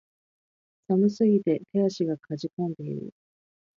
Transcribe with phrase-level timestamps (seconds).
[0.87, 3.13] 寒すぎて手足が悴んでいる